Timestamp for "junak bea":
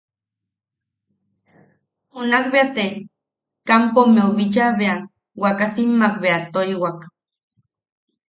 2.13-2.67